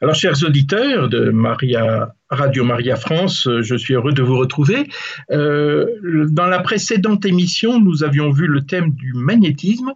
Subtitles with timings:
[0.00, 4.88] Alors, chers auditeurs de Maria, Radio Maria France, je suis heureux de vous retrouver.
[5.32, 5.86] Euh,
[6.30, 9.92] dans la précédente émission, nous avions vu le thème du magnétisme.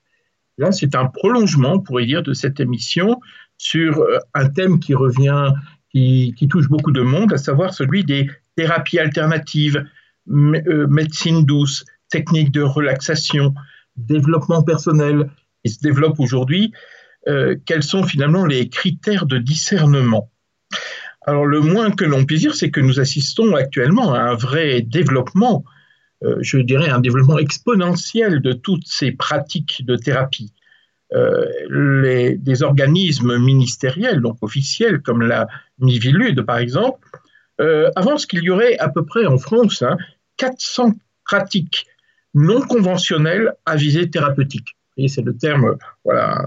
[0.59, 3.21] Là, c'est un prolongement, on pourrait dire, de cette émission
[3.59, 5.53] sur euh, un thème qui revient,
[5.93, 9.85] qui, touche beaucoup de monde, à savoir celui des thérapies alternatives,
[10.29, 13.55] euh, médecine douce, techniques de relaxation,
[13.95, 15.31] développement personnel.
[15.63, 16.73] Il se développe aujourd'hui
[17.29, 20.31] euh, quels sont finalement les critères de discernement.
[21.25, 24.83] Alors le moins que l'on puisse dire, c'est que nous assistons actuellement à un vrai
[24.83, 25.65] développement,
[26.25, 30.53] euh, je dirais un développement exponentiel de toutes ces pratiques de thérapie.
[31.13, 35.47] Euh, les, des organismes ministériels, donc officiels, comme la
[35.79, 37.09] Mivilude par exemple,
[37.95, 39.85] avancent qu'il y aurait à peu près en France
[40.37, 41.87] 400 hein, pratiques
[42.35, 44.77] non conventionnelles à visée thérapeutique.
[44.97, 46.45] Et c'est le terme voilà,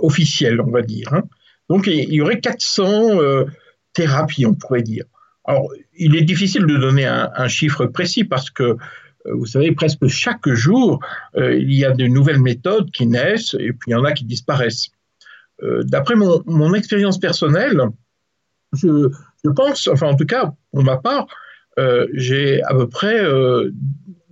[0.00, 1.12] officielle, on va dire.
[1.12, 1.22] Hein.
[1.68, 3.44] Donc il y aurait 400 euh,
[3.92, 5.04] thérapies, on pourrait dire.
[5.44, 8.76] Alors, il est difficile de donner un, chiffre précis parce que, euh,
[9.26, 11.00] vous savez, presque chaque jour,
[11.36, 14.24] il y a de nouvelles méthodes qui naissent et puis il y en a qui
[14.24, 14.88] disparaissent.
[15.62, 17.80] D'après mon, expérience personnelle,
[18.74, 19.08] je,
[19.54, 21.26] pense, enfin en tout cas pour ma part,
[22.12, 23.24] j'ai à peu près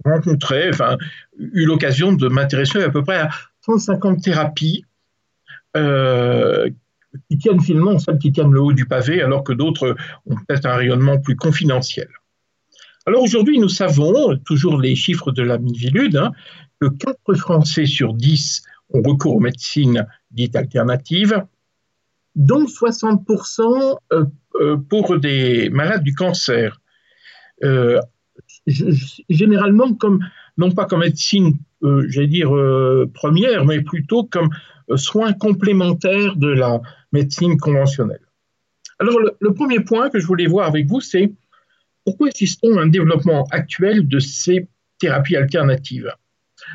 [0.05, 0.99] rencontré, enfin
[1.39, 3.31] eu l'occasion de m'intéresser à peu près à
[3.63, 4.85] 150 thérapies
[5.77, 6.71] euh,
[7.29, 10.67] qui tiennent finalement, celles qui tiennent le haut du pavé, alors que d'autres ont peut-être
[10.67, 12.09] un rayonnement plus confidentiel.
[13.07, 16.33] Alors aujourd'hui, nous savons, toujours les chiffres de la Mivilude, hein,
[16.81, 21.45] que 4 Français sur 10 ont recours aux médecines dites alternatives,
[22.35, 24.25] dont 60% euh,
[24.57, 26.81] euh, pour des malades du cancer.
[29.29, 30.21] généralement, comme,
[30.57, 32.51] non pas comme médecine, j'allais dire,
[33.13, 34.51] première, mais plutôt comme
[34.97, 36.81] soins complémentaires de la
[37.13, 38.21] médecine conventionnelle.
[38.99, 41.33] Alors, le, premier point que je voulais voir avec vous, c'est
[42.05, 44.69] pourquoi assistons à un développement actuel de ces
[44.99, 46.13] thérapies alternatives?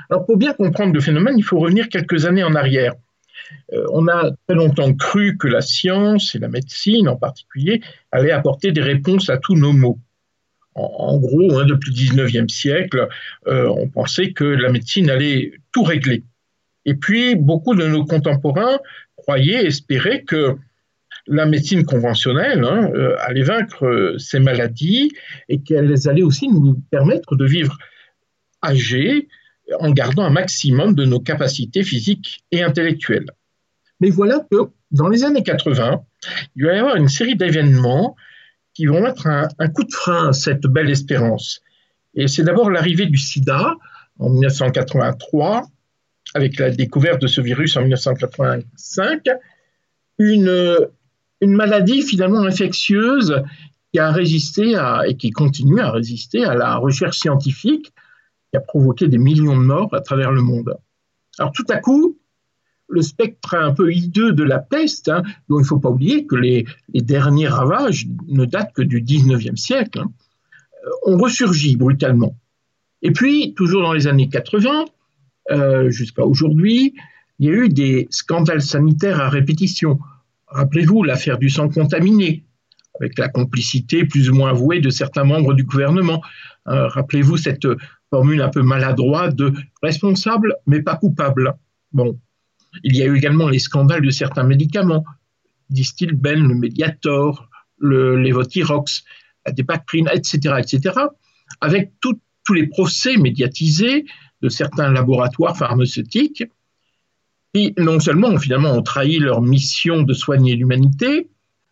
[0.09, 2.93] Alors, pour bien comprendre le phénomène, il faut revenir quelques années en arrière.
[3.73, 7.81] Euh, on a très longtemps cru que la science et la médecine en particulier
[8.11, 9.99] allaient apporter des réponses à tous nos maux.
[10.75, 13.09] En, gros, hein, depuis le 19e siècle,
[13.47, 16.23] euh, on pensait que la médecine allait tout régler.
[16.85, 18.79] Et puis, beaucoup de nos contemporains
[19.15, 20.55] croyaient, espéraient que
[21.27, 25.11] la médecine conventionnelle hein, euh, allait vaincre euh, ces maladies
[25.47, 27.77] et qu'elles allaient aussi nous permettre de vivre
[28.63, 29.27] âgés
[29.79, 33.29] en gardant un maximum de nos capacités physiques et intellectuelles.
[33.99, 34.57] Mais voilà que
[34.91, 36.01] dans les années 80,
[36.55, 38.15] il va y avoir une série d'événements
[38.73, 41.61] qui vont mettre un, un, coup de frein à cette belle espérance.
[42.15, 43.75] Et c'est d'abord l'arrivée du sida
[44.17, 45.67] en 1983
[46.33, 49.23] avec la découverte de ce virus en 1985,
[50.19, 50.77] une,
[51.41, 53.41] maladie finalement infectieuse
[53.91, 54.75] qui a résisté
[55.07, 57.93] et qui continue à résister à la recherche scientifique,
[58.51, 60.77] qui a provoqué des millions de morts à travers le monde.
[61.39, 62.17] Alors tout à coup,
[62.89, 66.25] le spectre un peu hideux de la peste, hein, dont il ne faut pas oublier
[66.25, 70.11] que les, derniers ravages ne datent que du 19e siècle, hein,
[71.05, 72.35] ont ressurgi brutalement.
[73.01, 74.85] Et puis, toujours dans les années 80, euh,
[75.89, 76.93] jusqu'à aujourd'hui,
[77.39, 79.99] il y a eu des scandales sanitaires à répétition.
[80.47, 82.43] Rappelez-vous l'affaire du sang contaminé,
[82.99, 86.21] avec la complicité plus ou moins avouée de certains membres du gouvernement.
[86.67, 87.67] Euh, rappelez-vous cette
[88.09, 91.53] formule un peu maladroite de responsable mais pas coupable.
[91.93, 92.19] Bon,
[92.83, 95.05] il y a eu également les scandales de certains médicaments,
[95.69, 99.03] Distilben, le Mediator, le Levothyrox,
[99.45, 100.95] la Dépactrine, etc., etc.,
[101.61, 102.19] avec tous
[102.53, 104.05] les procès médiatisés
[104.41, 106.43] de certains laboratoires pharmaceutiques
[107.53, 111.29] qui non seulement finalement ont trahi leur mission de soigner l'humanité,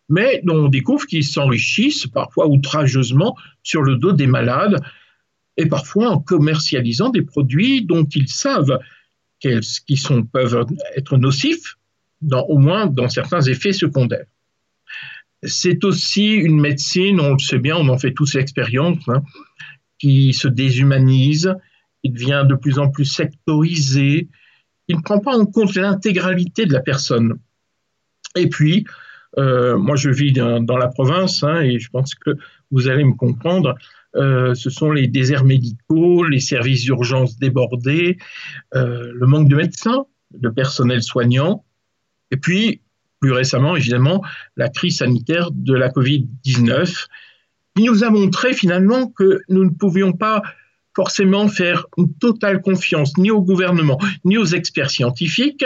[0.08, 4.82] mais dont on découvre qu'ils s'enrichissent parfois outrageusement sur le dos des malades
[5.56, 8.78] et parfois en commercialisant des produits dont ils savent
[9.40, 11.76] qu'ils sont, peuvent être nocifs,
[12.32, 14.26] au moins dans certains effets secondaires.
[15.44, 19.22] C'est aussi une médecine, on le sait bien, on en fait tous l'expérience, hein,
[19.98, 21.54] qui se déshumanise,
[22.02, 24.28] il devient de plus en plus sectorisé,
[24.88, 27.38] il ne prend pas en compte l'intégralité de la personne.
[28.36, 28.86] Et puis,
[29.36, 32.30] euh, moi je vis dans, la province hein, et je pense que
[32.70, 33.74] vous allez me comprendre,
[34.16, 38.16] euh, ce sont les déserts médicaux, les services d'urgence débordés,
[38.74, 41.64] euh, le manque de médecins, de personnel soignant,
[42.30, 42.80] et puis
[43.20, 44.22] plus récemment évidemment
[44.56, 47.06] la crise sanitaire de la Covid-19
[47.76, 50.42] qui nous a montré finalement que nous ne pouvions pas
[50.98, 55.64] forcément faire une totale confiance ni au gouvernement, ni aux experts scientifiques,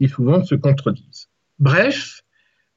[0.00, 1.28] qui souvent se contredisent.
[1.60, 2.22] Bref,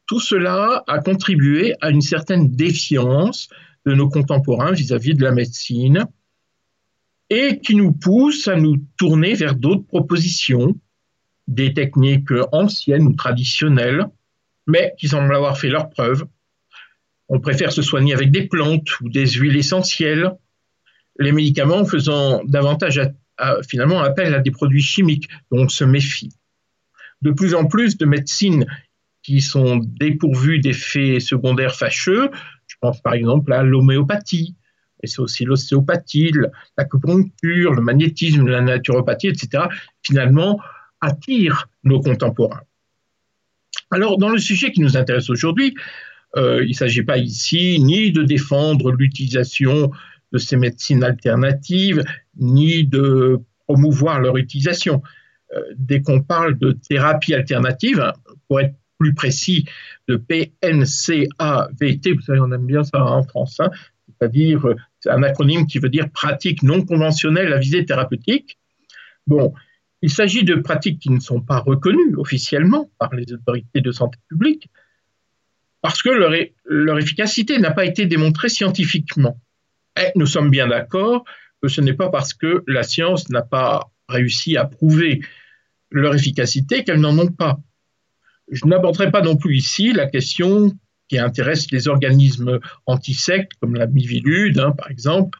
[0.05, 3.49] tout cela a contribué à une certaine défiance
[3.87, 6.05] de nos contemporains vis-à-vis de la médecine
[7.31, 10.75] et qui nous pousse à nous tourner vers d'autres propositions,
[11.47, 14.05] des techniques anciennes ou traditionnelles,
[14.67, 16.27] mais qui semblent avoir fait leurs preuves.
[17.27, 20.31] On préfère se soigner avec des plantes ou des huiles essentielles,
[21.19, 23.01] les médicaments faisant davantage
[23.67, 26.29] finalement appel à des produits chimiques dont on se méfie.
[27.21, 28.65] De plus en plus de médecines
[29.23, 32.29] qui sont dépourvues d'effets secondaires fâcheux,
[32.67, 34.55] je pense par exemple à l'homéopathie,
[35.03, 36.31] et c'est aussi l'ostéopathie,
[36.77, 39.65] l'acupuncture, le magnétisme, la naturopathie, etc.,
[40.01, 40.59] finalement
[41.01, 42.61] attirent nos contemporains.
[43.91, 45.75] Alors, dans le sujet qui nous intéresse aujourd'hui,
[46.35, 49.91] euh, il ne s'agit pas ici ni de défendre l'utilisation
[50.31, 52.03] de ces médecines alternatives,
[52.37, 55.01] ni de promouvoir leur utilisation.
[55.55, 58.11] Euh, dès qu'on parle de thérapie alternative,
[58.47, 59.65] pour être plus précis,
[60.07, 63.69] de PNCAVT, vous savez, on aime bien ça en France, hein,
[64.07, 64.65] c'est-à-dire
[65.05, 68.57] un acronyme qui veut dire pratique non conventionnelle à visée thérapeutique.
[69.27, 69.53] Bon,
[70.01, 74.17] il s'agit de pratiques qui ne sont pas reconnues officiellement par les autorités de santé
[74.29, 74.69] publique
[75.81, 76.09] parce que
[76.65, 79.39] leur efficacité n'a pas été démontrée scientifiquement.
[79.99, 81.23] Et nous sommes bien d'accord
[81.61, 85.21] que ce n'est pas parce que la science n'a pas réussi à prouver
[85.91, 87.59] leur efficacité qu'elles n'en ont pas.
[88.51, 90.71] Je n'aborderai pas non plus ici la question
[91.07, 95.39] qui intéresse les organismes antisectes comme la Mivilude, hein, par exemple,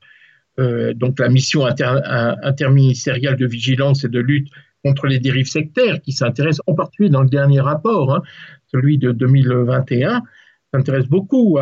[0.60, 4.50] euh, donc la mission interministérielle de vigilance et de lutte
[4.83, 8.21] contre les dérives sectaires, qui s'intéresse en particulier dans le dernier rapport, hein,
[8.71, 10.24] celui de 2021,
[10.74, 11.57] s'intéresse beaucoup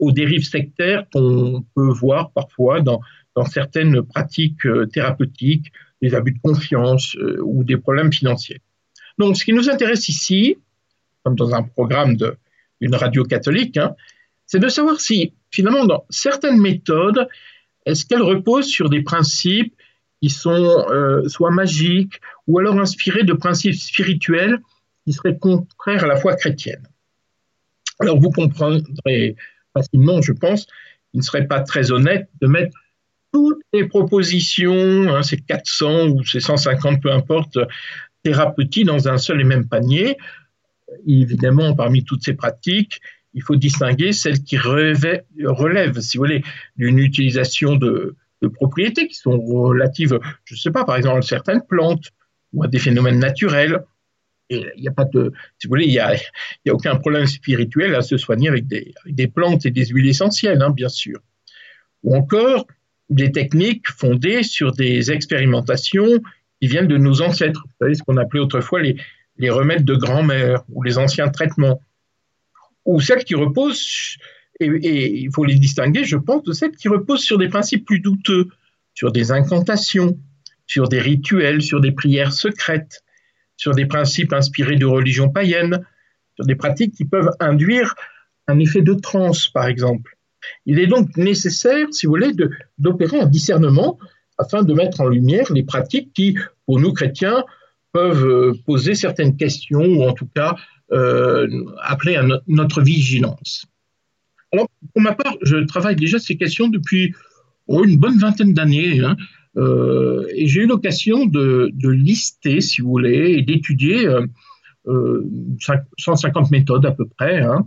[0.00, 3.00] aux dérives sectaires qu'on peut voir parfois dans,
[3.34, 8.60] dans certaines pratiques euh, thérapeutiques, des abus de confiance euh, ou des problèmes financiers.
[9.18, 10.56] Donc, ce qui nous intéresse ici,
[11.22, 12.16] comme dans un programme
[12.80, 13.94] d'une radio catholique, hein,
[14.46, 17.28] c'est de savoir si, finalement, dans certaines méthodes,
[17.86, 19.74] est-ce qu'elles reposent sur des principes
[20.24, 24.58] qui sont euh, soit magiques ou alors inspirés de principes spirituels
[25.04, 26.88] qui seraient contraires à la foi chrétienne.
[28.00, 29.36] Alors vous comprendrez
[29.74, 30.66] facilement, je pense,
[31.10, 32.76] qu'il ne serait pas très honnête de mettre
[33.32, 37.58] toutes les propositions, hein, ces 400 ou ces 150, peu importe,
[38.22, 40.16] thérapeutiques dans un seul et même panier.
[41.06, 43.00] évidemment, parmi toutes ces pratiques,
[43.34, 46.44] il faut distinguer celles qui relèvent, si vous voulez,
[46.76, 48.16] d'une utilisation de,
[48.54, 52.10] propriétés qui sont relatives, je ne sais pas, par exemple, à certaines plantes
[52.52, 53.82] ou à des phénomènes naturels.
[54.50, 57.94] Il n'y a pas de, si vous voulez, il n'y a, a, aucun problème spirituel
[57.94, 61.18] à se soigner avec des, des plantes et des huiles essentielles, hein, bien sûr.
[62.02, 62.66] Ou encore
[63.08, 66.20] des techniques fondées sur des expérimentations
[66.60, 67.64] qui viennent de nos ancêtres.
[67.64, 68.96] Vous savez, ce qu'on appelait autrefois les,
[69.38, 71.80] les remèdes de grand-mère ou les anciens traitements
[72.84, 74.16] ou celles qui reposent,
[74.60, 78.00] et, il faut les distinguer, je pense, de celles qui reposent sur des principes plus
[78.00, 78.48] douteux,
[78.94, 80.18] sur des incantations,
[80.66, 83.03] sur des rituels, sur des prières secrètes,
[83.56, 85.84] sur des principes inspirés de religions païennes,
[86.36, 87.94] sur des pratiques qui peuvent induire
[88.46, 90.16] un effet de transe, par exemple.
[90.66, 92.32] Il est donc nécessaire, si vous voulez,
[92.78, 93.98] d'opérer un discernement
[94.36, 96.36] afin de mettre en lumière les pratiques qui,
[96.66, 97.44] pour nous chrétiens,
[97.92, 100.56] peuvent euh, poser certaines questions ou en tout cas
[100.92, 101.48] euh,
[101.80, 103.66] appeler à notre vigilance.
[104.52, 107.14] Alors, pour ma part, je travaille déjà ces questions depuis
[107.68, 109.00] oh, une bonne vingtaine d'années.
[109.00, 109.16] Hein,
[109.56, 114.08] euh, et j'ai eu l'occasion de, lister, si vous voulez, et d'étudier
[114.86, 117.40] 150 méthodes à peu près.
[117.40, 117.64] Hein,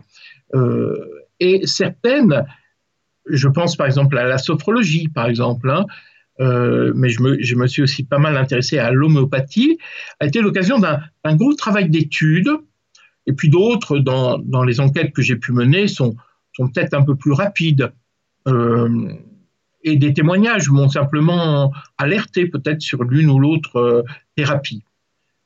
[1.40, 2.46] et certaines,
[3.30, 5.86] je pense par exemple à la sophrologie, par exemple, hein,
[6.40, 9.78] euh, mais je me, suis aussi pas mal intéressé à l'homéopathie,
[10.20, 12.50] a été l'occasion d'un gros travail d'études.
[13.26, 16.16] Et puis d'autres, dans, les enquêtes que j'ai pu mener, sont,
[16.58, 17.92] peut-être un peu plus rapides.
[18.48, 19.12] Euh,
[19.84, 24.04] et des témoignages m'ont simplement alerté peut-être sur l'une ou l'autre euh,
[24.36, 24.84] thérapie.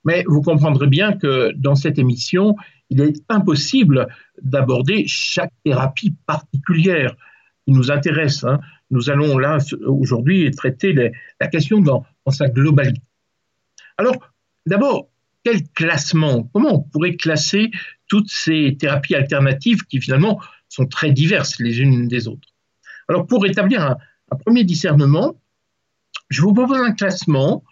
[0.04, 2.56] Mais vous comprendrez bien que dans cette émission,
[2.90, 4.08] il est impossible
[4.42, 7.16] d'aborder chaque thérapie particulière
[7.66, 8.44] qui nous intéresse.
[8.44, 8.60] Hein
[8.92, 10.94] nous allons là aujourd'hui traiter
[11.40, 13.02] la question dans, sa globalité.
[13.98, 14.16] Alors,
[14.66, 15.10] d'abord,
[15.44, 17.72] quel classement Comment on pourrait classer
[18.08, 22.50] toutes ces thérapies alternatives qui finalement sont très diverses les unes des autres?
[23.08, 23.98] Alors, pour établir un,
[24.36, 25.36] premier discernement,
[26.30, 27.64] je vous propose un classement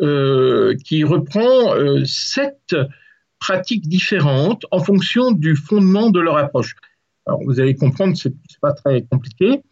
[0.00, 2.76] euh, qui reprend euh, sept
[3.38, 6.74] pratiques différentes en fonction du fondement de leur approche.
[7.26, 9.62] Alors, vous allez comprendre, ce n'est pas très compliqué.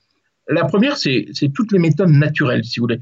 [0.48, 3.00] La première, c'est toutes les méthodes naturelles, si vous voulez,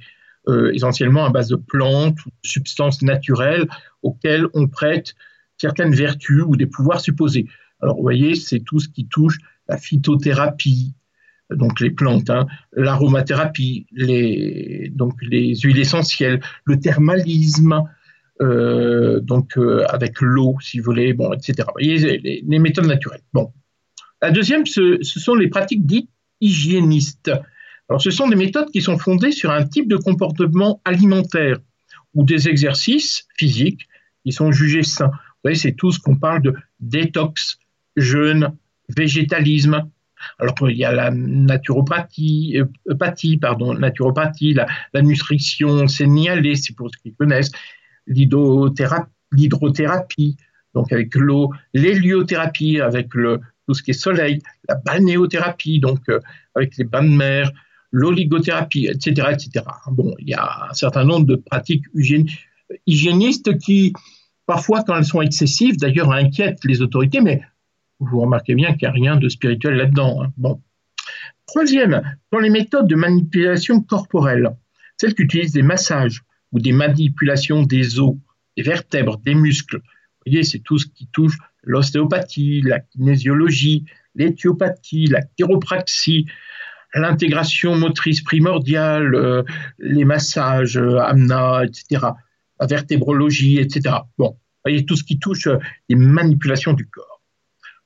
[0.48, 3.66] euh, essentiellement à base de plantes ou de substances naturelles
[4.02, 5.14] auxquelles on prête
[5.56, 7.46] certaines vertus ou des pouvoirs supposés.
[7.80, 10.94] Alors, vous voyez, c'est tout ce qui touche la phytothérapie,
[11.56, 17.82] donc les plantes, hein, l'aromathérapie, les, donc les huiles essentielles, le thermalisme,
[18.40, 21.68] euh, donc euh, avec l'eau, si vous voulez, bon, etc.
[21.72, 23.22] Voyez, les, méthodes naturelles.
[23.32, 23.52] Bon.
[24.20, 27.30] La deuxième, ce, ce, sont les pratiques dites hygiénistes.
[27.88, 31.58] Alors, ce sont des méthodes qui sont fondées sur un type de comportement alimentaire
[32.14, 33.88] ou des exercices physiques
[34.24, 35.10] qui sont jugés sains.
[35.10, 37.58] Vous voyez, c'est tout ce qu'on parle de détox,
[37.96, 38.56] jeûne,
[38.88, 39.90] végétalisme.
[40.38, 42.66] Alors il y a la naturopathie, euh,
[43.40, 44.66] pardon, naturopathie, la,
[45.02, 47.50] nutrition sénialée, c'est pour ceux qui connaissent,
[48.06, 50.36] l'hydrothérapie,
[50.74, 56.20] donc avec l'eau, l'héliothérapie avec le, tout ce qui est soleil, la balnéothérapie, donc euh,
[56.54, 57.50] avec les bains de mer,
[57.90, 59.66] l'oligothérapie, etc., etc.
[59.90, 61.84] Bon, il y a un certain nombre de pratiques
[62.86, 63.92] hygiénistes qui,
[64.46, 67.42] parfois, quand elles sont excessives, d'ailleurs, inquiètent les autorités, mais
[68.10, 70.22] vous remarquez bien qu'il n'y a rien de spirituel là-dedans.
[70.22, 70.32] Hein.
[70.36, 70.60] Bon.
[71.46, 74.50] Troisième, dans les méthodes de manipulation corporelle,
[74.96, 78.14] celles qui utilisent des massages ou des manipulations des os,
[78.56, 79.76] des vertèbres, des muscles.
[79.76, 86.26] Vous voyez, c'est tout ce qui touche l'ostéopathie, la kinésiologie, l'éthiopathie, la chiropraxie,
[86.94, 89.42] l'intégration motrice primordiale, euh,
[89.78, 92.06] les massages, euh, amna, etc.,
[92.60, 93.96] la vertébrologie, etc.
[94.18, 97.11] Bon, vous voyez, tout ce qui touche euh, les manipulations du corps.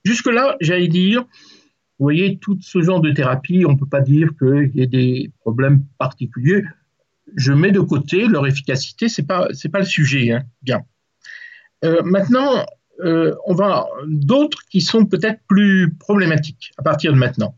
[0.07, 4.29] Jusque-là, j'allais dire, vous voyez, tout ce genre de thérapie, on ne peut pas dire
[4.39, 6.63] qu'il y ait des problèmes particuliers.
[7.35, 10.31] Je mets de côté leur efficacité, ce n'est pas, pas le sujet.
[10.31, 10.45] Hein.
[10.63, 10.83] Bien.
[11.85, 12.65] Euh, maintenant,
[13.05, 17.57] euh, on va d'autres qui sont peut-être plus problématiques à partir de maintenant.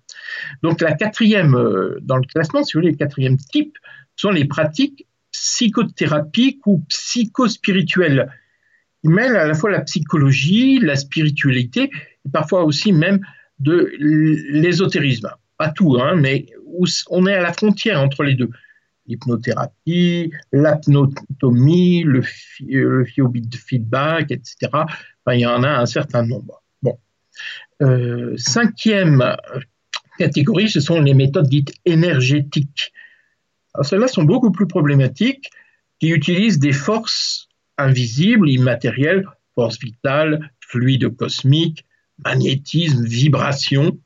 [0.63, 3.77] Donc la quatrième euh, dans le classement, si vous voulez, le quatrième type
[4.17, 8.33] sont les pratiques psychothérapiques ou psychospirituelles.
[9.05, 11.91] Ils mêlent à la fois la psychologie, la spiritualité
[12.33, 13.21] parfois aussi même
[13.59, 15.31] de l'ésotérisme.
[15.57, 16.47] Pas tout, hein, mais
[17.11, 18.51] on est à la frontière entre les deux.
[19.07, 22.23] L'hypnothérapie, l'apnotomie, le,
[22.61, 23.05] le
[23.57, 24.71] feedback, etc.
[25.33, 26.63] il y en a un certain nombre.
[26.83, 26.99] Bon.
[27.83, 29.37] Euh, cinquième
[30.19, 32.93] catégorie, ce sont les méthodes dites énergétiques.
[33.83, 35.51] celles-là sont beaucoup plus problématiques,
[36.01, 37.48] qui utilisent des forces
[37.79, 41.85] invisibles, immatérielles, forces vitales, fluides cosmiques,
[42.25, 43.99] magnétisme, vibration.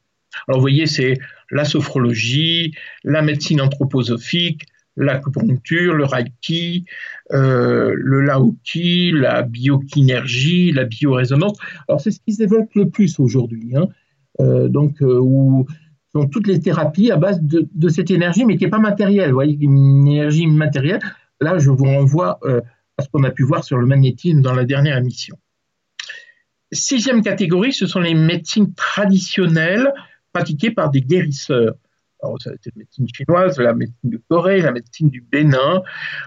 [0.46, 1.18] Alors vous voyez, c'est
[1.50, 2.74] la sophrologie,
[3.04, 4.62] la médecine anthroposophique,
[4.96, 6.84] l'acupuncture, le reiki,
[7.32, 11.58] euh, le laoki, la biokinergie, la biorésonance.
[11.88, 13.76] Alors c'est ce qui se développe le plus aujourd'hui.
[13.76, 13.88] Hein.
[14.40, 15.66] Euh, donc euh, où
[16.14, 19.30] sont toutes les thérapies à base de, de, cette énergie, mais qui n'est pas matérielle.
[19.30, 21.00] Vous voyez, une énergie immatérielle.
[21.40, 22.38] Là, je vous renvoie
[23.02, 25.36] ce qu'on a pu voir sur le magnétisme dans la dernière émission.
[26.72, 29.92] Sixième catégorie, ce sont les médecines traditionnelles
[30.32, 31.74] pratiquées par des guérisseurs.
[32.22, 35.82] Alors, c'est la médecine chinoise, la médecine de Corée, la médecine du Bénin,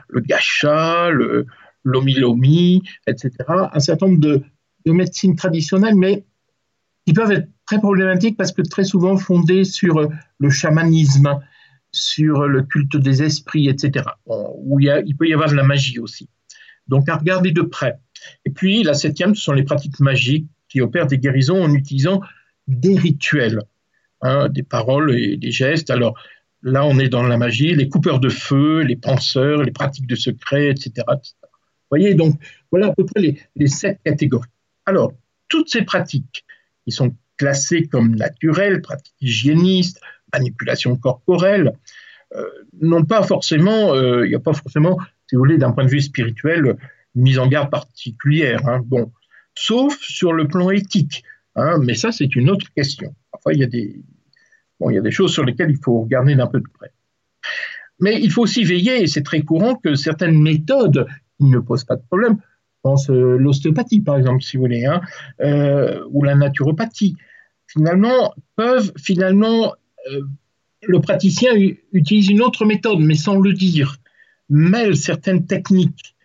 [0.10, 1.48] le gacha, le
[1.86, 3.32] l'omilomi, etc.
[3.48, 4.42] Un certain nombre de,
[4.88, 6.26] médecines traditionnelles, mais
[7.06, 11.40] qui peuvent être très problématiques parce que très souvent fondées sur le chamanisme,
[11.92, 14.06] sur le culte des esprits, etc.
[14.28, 16.30] où il peut y avoir de la magie aussi.
[16.88, 17.98] Donc à regarder de près.
[18.46, 22.22] Et puis la septième, ce sont les pratiques magiques qui opèrent des guérisons en utilisant
[22.68, 23.62] des rituels,
[24.22, 25.90] hein, des paroles et des gestes.
[25.90, 26.18] Alors
[26.62, 30.16] là, on est dans la magie, les coupeurs de feu, les penseurs, les pratiques de
[30.16, 31.06] secret, etc.
[31.08, 32.40] Vous voyez, donc
[32.72, 34.50] voilà à peu près les, sept catégories.
[34.86, 35.14] Alors,
[35.48, 36.46] toutes ces pratiques
[36.84, 40.02] qui sont classées comme naturelles, pratiques hygiénistes,
[40.34, 41.74] manipulation corporelle,
[42.36, 42.44] euh,
[42.82, 45.90] n'ont pas forcément, euh, il n'y a pas forcément, si vous voulez, d'un point de
[45.90, 46.78] vue spirituel,
[47.16, 48.68] mise en garde particulière.
[48.68, 48.82] Hein.
[48.86, 49.12] Bon,
[49.56, 51.24] sauf sur le plan éthique.
[51.56, 53.16] Hein, mais ça, c'est une autre question.
[53.32, 54.02] Enfin, il y, a des,
[54.80, 56.92] bon, il y a des choses sur lesquelles il faut regarder d'un peu de près.
[58.00, 61.86] Mais il faut aussi veiller, et c'est très courant, que certaines méthodes qui ne posent
[61.86, 62.38] pas de problème,
[62.86, 65.02] pense euh, l'ostéopathie par exemple, si vous voulez, hein,
[65.42, 67.16] euh, ou la naturopathie,
[67.66, 69.74] finalement, peuvent finalement,
[70.12, 70.22] euh,
[70.84, 71.52] le praticien
[71.94, 73.98] utilise une autre méthode, mais sans le dire,
[74.50, 76.16] mêle certaines techniques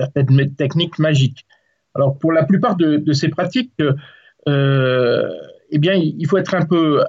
[0.00, 1.46] certaines techniques magiques.
[1.94, 3.72] Alors pour la plupart de, ces pratiques,
[4.48, 5.28] euh,
[5.70, 7.04] eh bien, il faut être un peu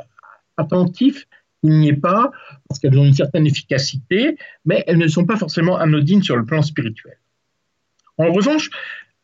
[0.58, 1.28] attentif
[1.62, 2.32] qu'il n'y ait pas,
[2.68, 6.46] parce qu'elles ont une certaine efficacité, mais elles ne sont pas forcément anodines sur le
[6.46, 7.18] plan spirituel.
[8.18, 8.70] En revanche,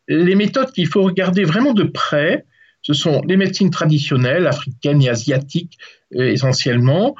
[0.07, 2.45] les méthodes qu'il faut regarder vraiment de près,
[2.81, 5.77] ce sont les médecines traditionnelles, africaines et asiatiques
[6.15, 7.15] euh, essentiellement,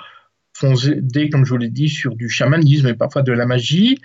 [0.57, 3.99] fondées, comme je vous l'ai dit, sur du chamanisme et parfois de la magie,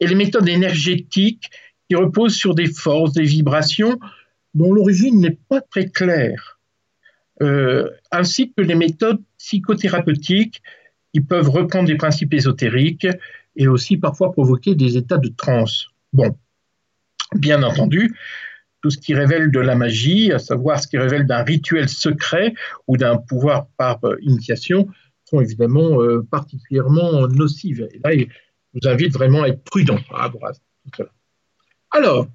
[0.00, 1.50] et les méthodes énergétiques
[1.88, 3.98] qui repose sur des forces, des vibrations
[4.54, 6.58] dont l'origine n'est pas très claire.
[8.12, 10.62] ainsi que les méthodes psychothérapeutiques
[11.12, 13.08] qui peuvent reprendre des principes ésotériques
[13.56, 15.88] et aussi parfois provoquer des états de transe.
[16.12, 16.36] Bon,
[17.34, 18.14] bien entendu,
[18.82, 22.54] tout ce qui révèle de la magie, à savoir ce qui révèle d'un rituel secret
[22.86, 24.88] ou d'un pouvoir par euh, initiation,
[25.38, 27.86] évidemment euh, particulièrement nocives.
[27.92, 28.26] Et là, je
[28.74, 30.30] vous invite vraiment à être prudent à
[31.92, 32.26] Alors,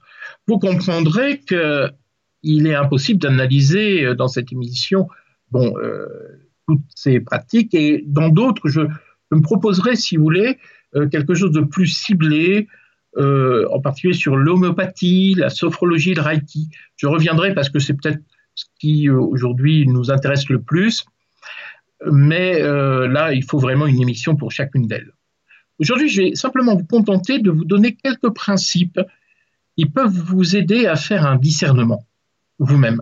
[0.48, 5.10] vous comprendrez qu'il est impossible d'analyser euh, dans cette émission
[5.52, 5.74] bon,
[6.68, 8.82] toutes ces pratiques et dans d'autres, je,
[9.32, 10.58] me proposerai, si vous voulez,
[11.12, 12.68] quelque chose de plus ciblé,
[13.18, 16.70] euh, en particulier sur l'homéopathie, la sophrologie, le reiki.
[16.98, 18.20] Je reviendrai parce que c'est peut-être
[18.56, 21.06] ce qui euh, aujourd'hui nous intéresse le plus,
[22.12, 25.12] mais euh, là, il faut vraiment une émission pour chacune d'elles.
[25.80, 29.00] Aujourd'hui, je vais simplement vous contenter de vous donner quelques principes
[29.78, 32.06] qui peuvent vous aider à faire un discernement
[32.60, 33.02] vous-même.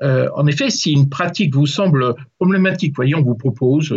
[0.00, 3.94] en effet, si une pratique vous semble problématique, voyons, on vous propose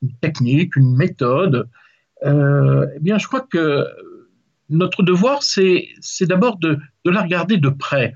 [0.00, 1.68] une technique, une méthode,
[2.24, 3.84] eh bien, je crois que
[4.72, 5.86] notre devoir, c'est
[6.22, 8.14] d'abord de, la regarder de près.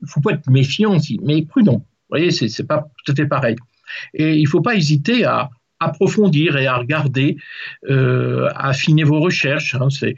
[0.00, 1.78] Il ne faut pas être méfiant mais prudent.
[1.78, 3.56] Vous voyez, ce n'est pas tout à fait pareil.
[4.14, 7.36] Et il ne faut pas hésiter à approfondir et à regarder,
[7.88, 9.74] euh, à affiner vos recherches.
[9.74, 9.88] Hein.
[9.90, 10.14] vous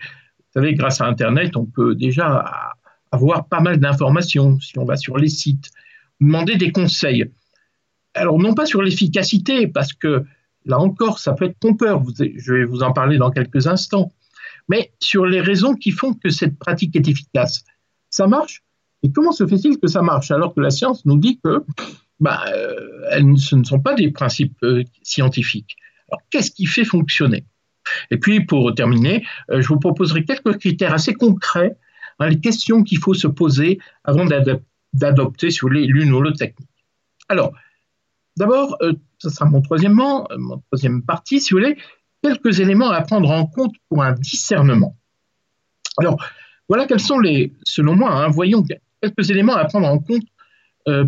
[0.55, 2.75] savez, grâce à Internet, on peut déjà
[3.13, 5.71] avoir pas mal d'informations si on va sur les sites,
[6.21, 7.27] demander des conseils.
[8.15, 10.25] Alors, non pas sur l'efficacité, parce que
[10.65, 12.03] là encore, ça peut être trompeur.
[12.19, 14.11] Je vais vous en parler dans quelques instants
[14.69, 17.65] mais sur les raisons qui font que cette pratique est efficace.
[18.11, 18.63] Ça marche?
[19.03, 21.65] Et comment se fait-il que ça marche alors que la science nous dit que
[22.23, 25.77] bah, euh, ce ne sont pas des principes euh, scientifiques
[26.09, 27.45] Alors qu'est-ce qui fait fonctionner?
[28.13, 31.77] Et puis pour terminer, euh, je vous proposerai quelques critères assez concrets,
[32.21, 34.25] hein, les questions qu'il faut se poser avant
[34.95, 36.69] d'adopter sur l'une ou l'autre technique.
[37.29, 37.53] Alors,
[38.37, 38.79] d'abord,
[39.19, 41.77] ce sera mon troisième, mon troisième partie, si vous voulez,
[42.23, 44.97] quelques éléments à prendre en compte pour un discernement.
[45.99, 46.25] Alors,
[46.69, 48.63] voilà quels sont les, selon moi, hein, voyons
[49.03, 50.32] quelques éléments à prendre en compte euh,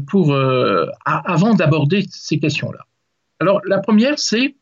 [0.09, 2.87] pour, euh, avant d'aborder ces questions-là.
[3.41, 4.57] Alors, la première, c'est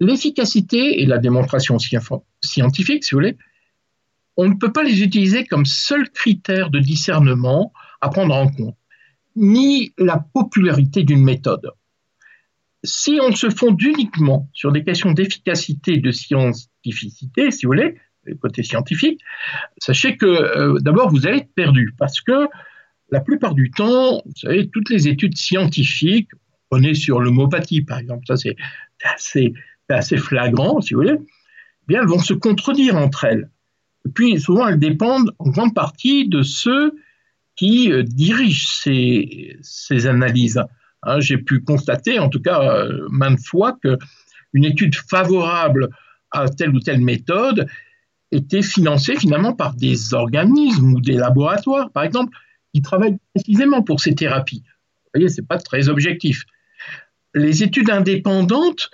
[0.00, 3.36] l'efficacité et la démonstration scientifique, si vous voulez.
[4.36, 8.76] On ne peut pas les utiliser comme seul critère de discernement à prendre en compte,
[9.36, 11.72] ni la popularité d'une méthode
[12.84, 17.96] si on se fonde uniquement sur des questions d'efficacité et de scientificité, si vous voulez,
[18.24, 19.20] le côté scientifique,
[19.78, 22.46] sachez que euh, d'abord vous allez être perdu parce que
[23.10, 26.30] la plupart du temps, vous savez, toutes les études scientifiques,
[26.70, 28.56] prenez sur l'homopathie par exemple, ça c'est
[29.88, 33.50] assez, flagrant, si vous voulez, eh bien elles vont se contredire entre elles.
[34.06, 36.92] Et puis souvent elles dépendent en grande partie de ceux
[37.56, 40.60] qui euh, dirigent ces, ces analyses.
[41.02, 45.90] Hein, j'ai pu constater, en tout cas euh, maintes fois, qu'une étude favorable
[46.30, 47.68] à telle ou telle méthode
[48.32, 52.36] était financée finalement par des organismes ou des laboratoires, par exemple,
[52.74, 54.62] qui travaillent précisément pour ces thérapies.
[54.66, 56.44] Vous voyez, ce n'est pas très objectif.
[57.34, 58.90] Les études indépendantes,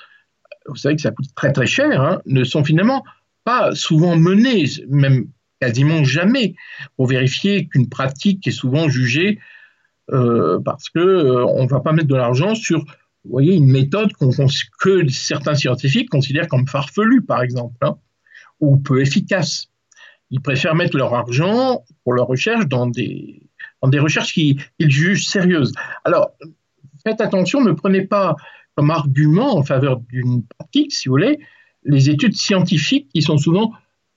[0.66, 3.02] vous savez que ça coûte très très cher, hein, ne sont finalement
[3.44, 5.26] pas souvent menées, même
[5.60, 6.54] quasiment jamais,
[6.96, 9.38] pour vérifier qu'une pratique est souvent jugée
[10.10, 12.84] euh, parce que euh, ne va pas mettre de l'argent sur
[13.24, 17.98] vous voyez, une méthode que certains scientifiques considèrent comme farfelue, par exemple, hein,
[18.60, 19.68] ou peu efficace.
[20.30, 23.49] Ils préfèrent mettre leur argent pour leur recherche dans des,
[23.82, 25.72] dans des recherches qu'ils jugent sérieuses.
[26.04, 26.32] Alors,
[27.04, 28.36] faites attention, ne prenez pas
[28.76, 31.40] comme argument en faveur d'une pratique, si vous voulez,
[31.84, 33.72] les études scientifiques qui sont souvent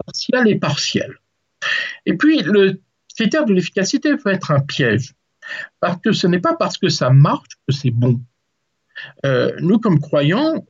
[0.05, 1.17] partielles et partielles.
[2.05, 2.81] Et puis, le
[3.15, 5.13] critère de l'efficacité peut être un piège.
[5.79, 8.21] Parce que ce n'est pas parce que ça marche que c'est bon.
[9.25, 10.65] Euh, nous, comme croyants,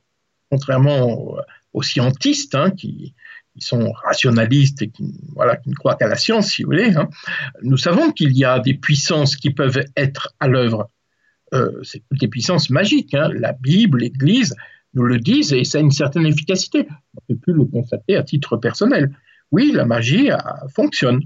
[0.50, 1.36] contrairement
[1.74, 3.14] aux scientistes hein, qui,
[3.60, 7.10] sont rationalistes et qui, voilà, qui ne croient qu'à la science, si vous voulez, hein,
[7.62, 10.89] nous savons qu'il y a des puissances qui peuvent être à l'œuvre.
[11.54, 13.13] Euh, c'est toutes des puissances magiques.
[13.13, 13.30] Hein.
[13.34, 14.56] La Bible, l'Église
[14.96, 16.88] nous le disent et ça a une certaine efficacité.
[17.16, 19.16] On peut plus le constater à titre personnel.
[19.52, 20.30] Oui, la magie
[20.74, 21.22] fonctionne.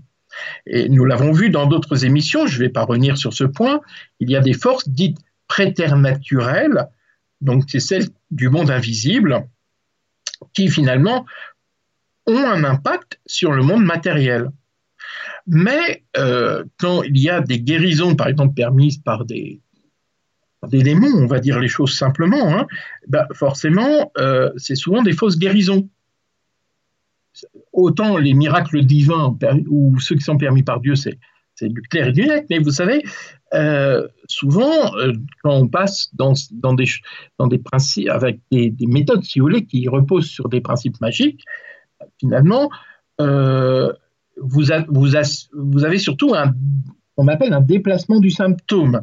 [0.66, 3.82] Et nous l'avons vu dans d'autres émissions, je ne vais pas revenir sur ce point,
[4.20, 6.88] il y a des forces dites préternaturelles,
[7.42, 9.48] donc c'est celles du monde invisible,
[10.54, 11.26] qui finalement
[12.28, 14.50] ont un impact sur le monde matériel.
[15.48, 19.62] Mais euh, quand il y a des guérisons, par exemple, permises par des,
[20.64, 22.68] démons, on va dire les choses simplement, hein,
[23.08, 25.90] ben forcément, euh, c'est souvent des fausses guérisons
[27.72, 29.38] autant les miracles divins
[29.70, 31.20] ou ceux qui sont permis par Dieu, c'est
[31.62, 33.04] du clair et du net, mais vous savez,
[33.54, 34.92] euh, souvent,
[35.44, 36.34] quand on passe dans,
[36.74, 36.86] des,
[37.50, 41.44] des principes, avec des, méthodes, si vous voulez, qui reposent sur des principes magiques,
[42.20, 42.70] finalement,
[43.22, 43.92] euh,
[44.42, 45.16] vous, vous,
[45.86, 46.54] avez surtout un,
[47.18, 49.02] on appelle un déplacement du symptôme.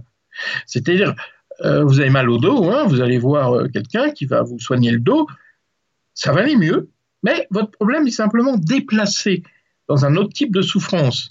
[0.67, 1.15] C'est-à-dire,
[1.63, 4.99] vous avez mal au dos, hein, vous allez voir quelqu'un qui va vous soigner le
[4.99, 5.29] dos,
[6.15, 6.91] ça va aller mieux,
[7.23, 9.43] mais votre problème est simplement déplacé
[9.89, 11.31] dans un autre type de souffrance,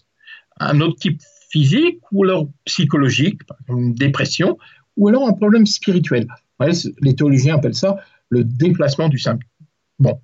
[0.60, 4.58] un autre type physique ou alors psychologique, une dépression,
[4.98, 6.28] ou alors un problème spirituel.
[7.02, 7.98] Les théologiens appellent ça
[8.30, 9.50] le déplacement du symptôme.
[10.00, 10.19] Bon.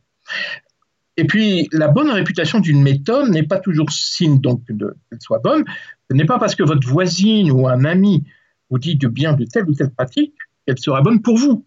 [1.20, 5.66] Et puis, la bonne réputation d'une méthode n'est pas toujours signe donc qu'elle soit bonne.
[6.10, 8.24] Ce n'est pas parce que votre voisine ou un ami
[8.70, 10.34] vous dit du bien de telle ou telle pratique
[10.66, 11.66] qu'elle sera bonne pour vous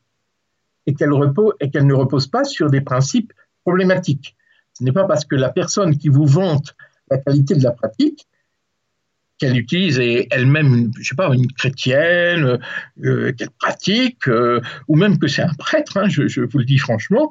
[0.87, 4.37] et qu'elle ne repose pas sur des principes problématiques.
[4.73, 6.75] Ce n'est pas parce que la personne qui vous vante
[7.11, 8.27] la qualité de la pratique
[9.37, 12.59] qu'elle utilise elle-même, je sais pas, une chrétienne,
[13.05, 16.79] euh, qu'elle pratique, euh, ou même que c'est un prêtre, hein, je, vous le dis
[16.79, 17.31] franchement,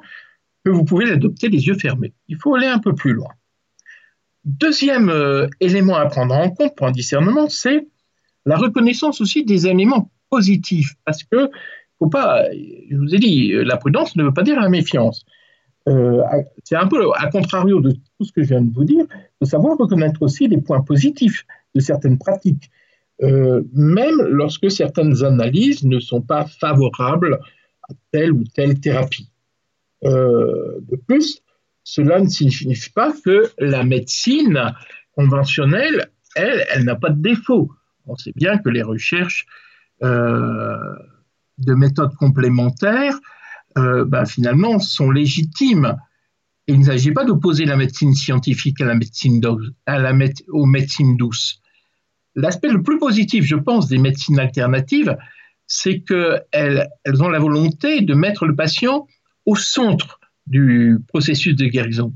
[0.64, 2.12] que vous pouvez l'adopter les yeux fermés.
[2.28, 3.30] Il faut aller un peu plus loin.
[4.44, 7.86] Deuxième euh, élément à prendre en compte pour un discernement, c'est
[8.44, 11.50] la reconnaissance aussi des éléments positifs, parce que
[11.98, 15.24] faut pas, je vous ai dit, la prudence ne veut pas dire la méfiance.
[15.88, 16.22] Euh,
[16.64, 19.04] c'est un peu à contrario de tout ce que je viens de vous dire,
[19.40, 21.44] de savoir reconnaître aussi les points positifs
[21.74, 22.70] de certaines pratiques,
[23.22, 27.40] euh, même lorsque certaines analyses ne sont pas favorables
[27.82, 29.31] à telle ou telle thérapie.
[30.04, 31.42] Euh, de plus,
[31.84, 34.72] cela ne signifie pas que la médecine
[35.14, 37.70] conventionnelle, elle, elle n'a pas de défaut.
[38.06, 39.46] On sait bien que les recherches
[40.00, 43.16] de méthodes complémentaires
[43.78, 45.96] euh, bah, finalement, sont légitimes.
[46.66, 49.40] il ne s'agit pas d'opposer la médecine scientifique à la médecine
[49.86, 50.12] à la
[50.48, 51.60] aux médecines douces.
[52.34, 55.16] L'aspect le plus positif, je pense, des médecines alternatives,
[55.66, 59.06] c'est qu'elles elles ont la volonté de mettre le patient
[59.46, 62.12] au centre du processus de guérison.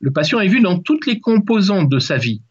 [0.00, 2.42] Le patient est vu dans toutes les composantes de sa vie.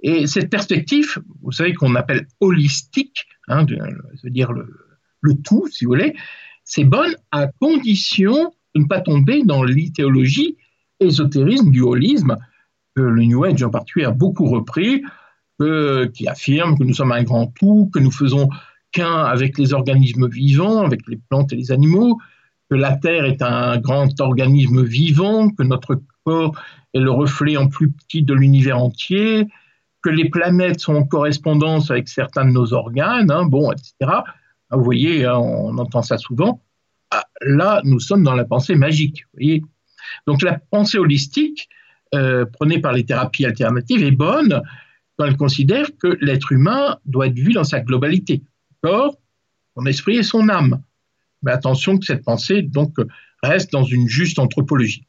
[0.00, 3.64] Et cette perspective, vous savez qu'on appelle holistique, hein,
[4.24, 6.14] dire le, tout, si vous voulez,
[6.64, 10.56] c'est bonne à condition de ne pas tomber dans l'idéologie
[11.00, 12.36] ésotérisme du holisme
[12.94, 15.02] que le New Age en particulier a beaucoup repris,
[16.14, 18.48] qui affirme que nous sommes un grand tout, que nous faisons
[18.92, 22.18] qu'un avec les organismes vivants, avec les plantes et les animaux,
[22.70, 26.54] que la Terre est un grand organisme vivant, que notre corps
[26.94, 29.46] est le reflet en plus petit de l'univers entier,
[30.02, 33.94] que les planètes sont en correspondance avec certains de nos organes, hein, bon, etc.
[34.00, 36.62] Ah, vous voyez, hein, on entend ça souvent.
[37.10, 39.24] Ah, là, nous sommes dans la pensée magique.
[40.26, 41.68] Donc la pensée holistique,
[42.14, 44.62] euh, prônée par les thérapies alternatives, est bonne
[45.16, 48.42] quand elle considère que l'être humain doit être vu dans sa globalité.
[48.82, 49.16] Corps,
[49.76, 50.82] son esprit et son âme.
[51.42, 52.68] Mais attention que cette pensée
[53.42, 55.06] reste dans une juste anthropologie.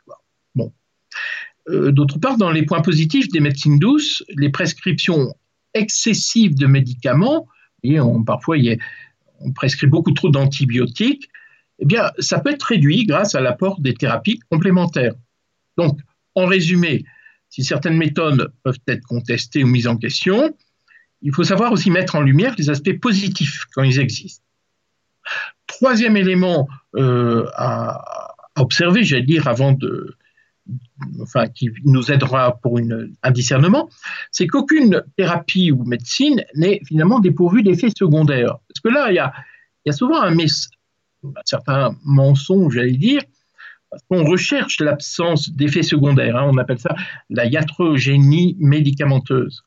[1.70, 5.36] Euh, d'autre part, dans les points positifs des médecines douces, les prescriptions
[5.74, 7.48] excessives de médicaments,
[7.84, 8.58] et parfois
[9.40, 11.30] on prescrit beaucoup trop d'antibiotiques,
[11.80, 15.14] eh bien, ça peut être réduit grâce à l'apport des thérapies complémentaires.
[15.78, 16.00] Donc,
[16.36, 17.06] en résumé,
[17.50, 20.56] si certaines méthodes peuvent être contestées ou mises en question,
[21.22, 24.44] il faut savoir aussi mettre en lumière les aspects positifs quand ils existent.
[25.68, 30.16] Troisième élément euh, à, observer, j'allais dire, avant de,
[31.22, 33.90] enfin, qui nous aidera pour un discernement,
[34.32, 38.58] c'est qu'aucune thérapie ou médecine n'est finalement dépourvue d'effets secondaires.
[38.68, 40.36] Parce que là, il y a, souvent un,
[41.46, 43.22] certain mensonge, j'allais dire,
[43.90, 46.38] parce qu'on recherche l'absence d'effets secondaires.
[46.38, 46.50] Hein.
[46.52, 46.96] on appelle ça
[47.30, 49.64] la iatrogénie médicamenteuse.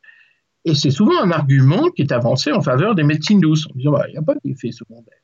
[0.64, 3.92] Et c'est souvent un argument qui est avancé en faveur des médecines douces, en disant
[3.92, 5.21] bah, il n'y a pas d'effets secondaires.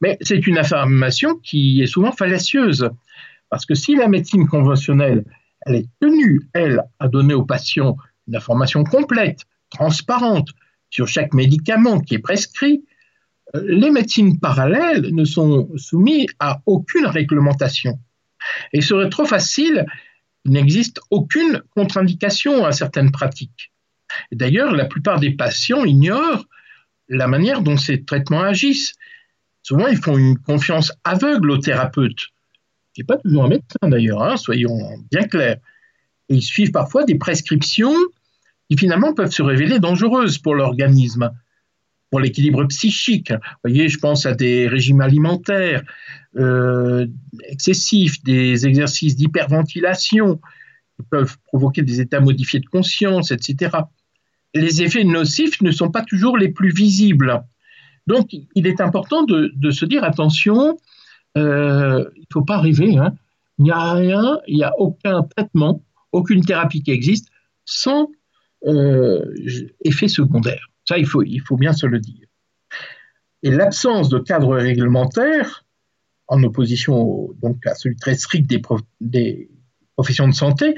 [0.00, 2.90] Mais c'est une affirmation qui est souvent fallacieuse.
[3.50, 5.24] Parce que si la médecine conventionnelle,
[5.66, 10.48] elle est tenue, elle, à donner aux patients une information complète, transparente
[10.90, 12.84] sur chaque médicament qui est prescrit,
[13.54, 17.98] euh, les médecines parallèles ne sont soumises à aucune réglementation.
[18.72, 19.86] Et il serait trop facile,
[20.44, 23.72] il n'existe aucune contre-indication à certaines pratiques.
[24.30, 26.46] D'ailleurs, la plupart des patients ignorent
[27.08, 28.94] la manière dont ces traitements agissent.
[29.62, 32.32] Souvent, ils font une confiance aveugle aux thérapeutes
[32.94, 34.78] qui n'est pas toujours un médecin d'ailleurs, hein, soyons
[35.10, 35.58] bien clairs.
[36.28, 37.94] Ils suivent parfois des prescriptions
[38.68, 41.30] qui finalement peuvent se révéler dangereuses pour l'organisme,
[42.10, 43.30] pour l'équilibre psychique.
[43.32, 45.82] Vous voyez, je pense à des régimes alimentaires
[46.36, 47.06] euh,
[47.48, 50.36] excessifs, des exercices d'hyperventilation
[50.96, 53.76] qui peuvent provoquer des états modifiés de conscience, etc.
[54.54, 57.42] les effets nocifs ne sont pas toujours les plus visibles.
[58.06, 60.78] Donc, il est important de, se dire attention,
[61.36, 62.96] euh, il ne faut pas rêver.
[62.96, 63.14] Hein.
[63.58, 67.28] Il n'y a rien, il n'y a aucun traitement, aucune thérapie qui existe
[67.64, 68.08] sans
[68.66, 69.34] euh,
[69.84, 70.68] effet secondaire.
[70.88, 71.22] Ça, il faut,
[71.56, 72.26] bien se le dire.
[73.42, 75.64] Et l'absence de cadre réglementaire,
[76.26, 78.50] en opposition donc, à celui très strict
[79.00, 79.48] des
[79.94, 80.74] professions de santé,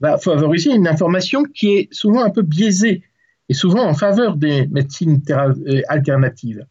[0.00, 3.02] va favoriser une information qui est souvent un peu biaisée
[3.48, 6.66] et souvent en faveur des médecines euh, alternatives.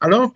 [0.00, 0.32] Alors,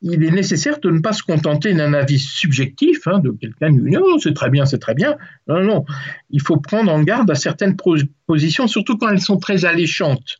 [0.00, 3.82] il est nécessaire de ne pas se contenter d'un avis subjectif hein, de quelqu'un qui
[3.82, 5.16] dit non, c'est très bien, c'est très bien.
[5.48, 5.84] Non, non,
[6.30, 7.76] il faut prendre en garde à certaines
[8.26, 10.38] positions, surtout quand elles sont très alléchantes.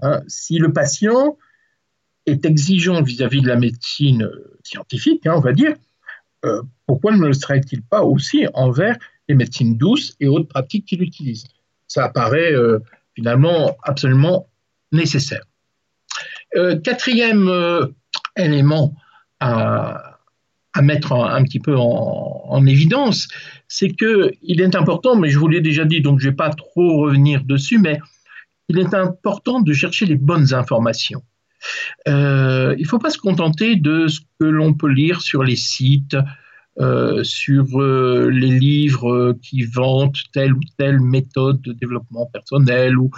[0.00, 0.22] Hein.
[0.28, 1.36] Si le patient
[2.26, 5.74] est exigeant vis-à-vis de la médecine euh, scientifique, hein, on va dire,
[6.44, 8.96] euh, pourquoi ne le serait-il pas aussi envers
[9.28, 11.44] les médecines douces et autres pratiques qu'il utilise?
[11.88, 12.52] Ça apparaît
[13.14, 14.48] finalement absolument
[14.92, 15.44] nécessaire.
[16.84, 17.50] quatrième
[18.36, 18.94] élément
[19.40, 20.18] à,
[20.80, 23.28] mettre un, petit peu en, évidence,
[23.68, 26.50] c'est qu'il est important, mais je vous l'ai déjà dit, donc je ne vais pas
[26.50, 27.98] trop revenir dessus, mais
[28.68, 31.22] il est important de chercher les bonnes informations.
[32.08, 35.56] Euh, il ne faut pas se contenter de ce que l'on peut lire sur les
[35.56, 36.16] sites,
[36.80, 43.10] euh, sur euh, les livres qui vantent telle ou telle méthode de développement personnel ou,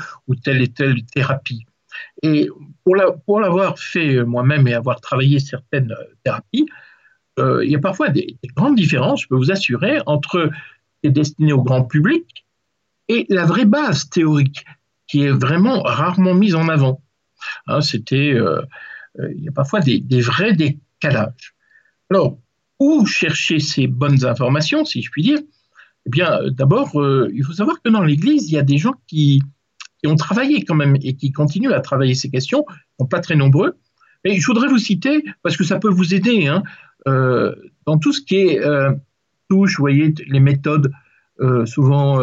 [0.42, 1.64] telle et telle thérapie.
[2.22, 2.48] Et
[2.84, 6.66] pour l'avoir fait moi-même et avoir travaillé certaines thérapies,
[7.38, 10.50] il y a parfois des, des, grandes différences, je peux vous assurer, entre
[11.02, 12.44] les destinées au grand public
[13.08, 14.64] et la vraie base théorique,
[15.06, 17.02] qui est vraiment rarement mise en avant.
[17.66, 18.62] Hein, c'était, euh,
[19.20, 21.54] euh, il y a parfois des, vrais décalages.
[22.10, 22.38] Alors,
[22.80, 25.38] où chercher ces bonnes informations, si je puis dire
[26.06, 26.90] Eh bien, euh, d'abord,
[27.32, 29.42] il faut savoir que dans l'Église, il y a des gens qui,
[30.06, 32.66] ont travaillé quand même et qui continuent à travailler ces questions,
[33.00, 33.78] sont pas très nombreux.
[34.24, 36.62] Et je voudrais vous citer, parce que ça peut vous aider, hein,
[37.86, 38.60] dans tout ce qui est
[39.48, 40.92] touche, vous voyez, les méthodes
[41.64, 42.20] souvent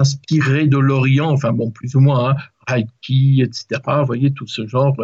[0.00, 2.36] inspirées de l'Orient, enfin bon, plus ou moins, hein,
[2.76, 3.80] etc.
[3.86, 4.96] Vous voyez, tout ce genre,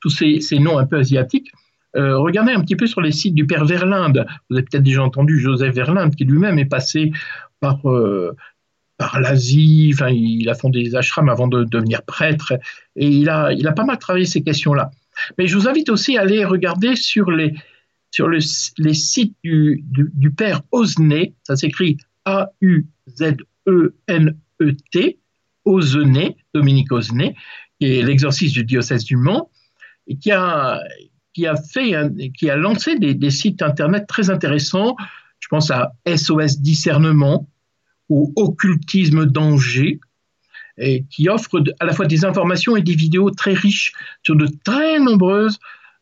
[0.00, 1.52] tous ces, noms un peu asiatiques.
[1.96, 4.26] Euh, regardez un petit peu sur les sites du père Verlinde.
[4.48, 7.12] Vous avez peut-être déjà entendu Joseph Verlinde, qui lui-même est passé
[7.60, 8.36] par, euh,
[8.96, 9.90] par l'Asie.
[9.94, 12.54] Enfin, il a fondé des ashrams avant de devenir prêtre.
[12.96, 14.90] Et il a, il a pas mal travaillé ces questions-là.
[15.38, 17.54] Mais je vous invite aussi à aller regarder sur les,
[18.10, 21.34] sur les sites du, du, père Osné.
[21.44, 22.88] Ça s'écrit A-U-Z-E-N-E-T.
[25.64, 27.34] Ozené, Dominique Ozené,
[27.80, 29.50] qui est l'exorciste du diocèse du Mans,
[30.06, 30.80] et qui a,
[31.34, 31.94] qui a, fait,
[32.36, 34.96] qui a lancé des, sites internet très intéressants.
[35.40, 37.48] Je pense à SOS Discernement
[38.08, 39.98] ou Occultisme Danger,
[40.78, 43.92] et qui offre à la fois des informations et des vidéos très riches
[44.22, 45.58] sur de très nombreuses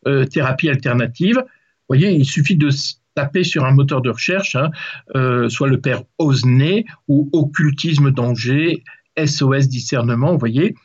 [0.07, 1.37] euh, thérapies alternatives.
[1.37, 2.69] Vous voyez, il suffit de
[3.15, 4.71] taper sur un moteur de recherche, hein,
[5.15, 8.83] euh, soit le père Osney ou Occultisme Danger,
[9.23, 10.75] SOS discernement, vous voyez,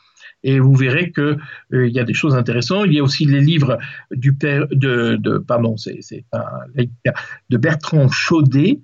[0.42, 1.36] et vous verrez que
[1.72, 2.86] euh, il y a des choses intéressantes.
[2.86, 3.78] Il y a aussi les livres
[4.10, 6.00] du père de, pardon, c'est
[6.72, 8.80] de Bertrand Chaudet.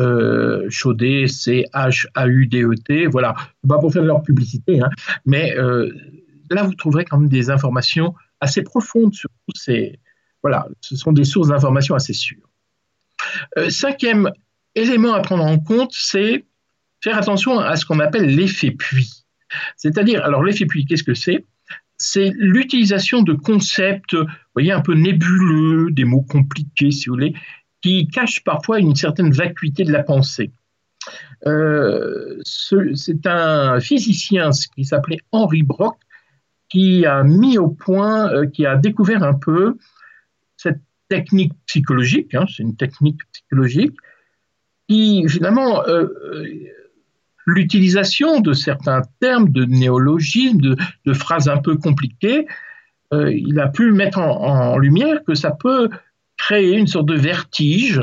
[0.00, 3.06] Euh, Chaudet, c'est H-A-U-D-E-T.
[3.06, 3.34] Voilà,
[3.68, 4.90] pas pour faire leur publicité, hein,
[5.26, 5.92] mais euh,
[6.50, 10.00] là vous trouverez quand même des informations assez profondes sur tous ces.
[10.42, 12.48] Voilà, ce sont des sources d'informations assez sûres.
[13.68, 14.30] cinquième
[14.74, 16.44] élément à prendre en compte, c'est
[17.00, 19.21] faire attention à ce qu'on appelle l'effet puits.
[19.76, 21.44] C'est-à-dire, alors l'effet puits, qu'est-ce que c'est?
[21.96, 24.16] C'est l'utilisation de concepts,
[24.54, 27.34] voyez, un peu nébuleux, des mots compliqués, si vous voulez,
[27.80, 30.50] qui cachent parfois une certaine vacuité de la pensée.
[31.46, 35.96] Euh, c'est un physicien qui s'appelait Henri Brock
[36.68, 39.76] qui a mis au point, euh, qui a découvert un peu
[40.56, 43.94] cette technique psychologique, hein, c'est une technique psychologique,
[44.88, 46.08] qui finalement euh,
[47.46, 52.46] l'utilisation de certains termes, de néologismes, de, phrases un peu compliquées,
[53.12, 55.88] euh, il a pu mettre en, lumière que ça peut
[56.38, 58.02] créer une sorte de vertige.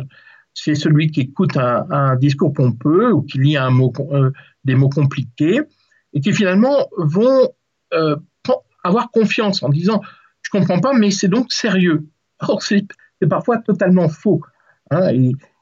[0.53, 4.31] C'est celui qui écoute un, discours pompeux ou qui lit euh,
[4.65, 5.61] des mots compliqués
[6.13, 7.49] et qui finalement vont
[7.93, 8.15] euh,
[8.83, 10.01] avoir confiance en disant
[10.41, 12.07] je comprends pas, mais c'est donc sérieux.
[12.39, 12.85] Or, c'est
[13.29, 14.41] parfois totalement faux.
[14.91, 15.11] Hein,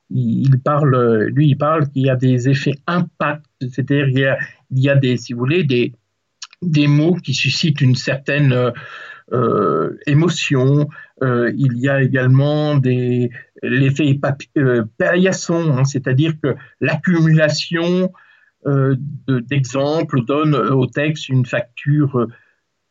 [0.10, 4.38] il parle, lui, il parle qu'il y a des effets impact, c'est-à-dire qu'il y a,
[4.72, 5.94] il y a des, si vous voulez, des,
[6.62, 8.74] des mots qui suscitent une certaine
[9.34, 10.88] euh, émotion.
[11.22, 13.30] Euh, il y a également des
[13.62, 14.18] l'effet
[14.58, 18.12] euh, paillasson, hein, c'est-à-dire que l'accumulation
[19.28, 22.28] d'exemples, donne au texte une facture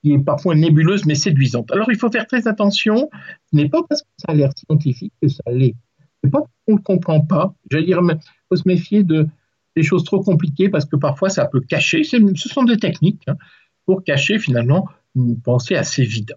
[0.03, 1.71] qui est parfois nébuleuse mais séduisante.
[1.71, 3.11] Alors il faut faire très attention,
[3.51, 5.75] ce n'est pas parce que ça a l'air scientifique que ça l'est.
[6.27, 7.55] N'est pas qu'on ne comprend pas.
[7.71, 9.29] J'allais dire, il faut se méfier de,
[9.77, 13.37] des choses trop compliquées parce que parfois ça peut cacher, ce sont des techniques hein,
[13.85, 16.35] pour cacher finalement une pensée assez vide.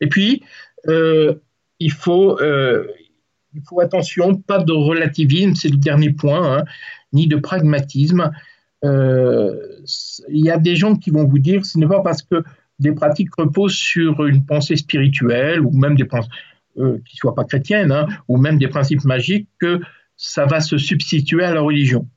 [0.00, 0.42] Et puis,
[0.88, 1.34] euh,
[1.80, 2.86] il, faut, euh,
[3.54, 6.64] il faut attention, pas de relativisme, c'est le dernier point, hein,
[7.12, 8.30] ni de pragmatisme.
[8.84, 9.56] Euh,
[10.28, 12.44] il y a des gens qui vont vous dire ce n'est pas parce que
[12.78, 16.28] des pratiques reposent sur une pensée spirituelle ou même des pensées
[16.74, 19.80] qui ne soient pas chrétiennes, hein, ou même des principes magiques, que
[20.16, 22.08] ça va se substituer à la religion.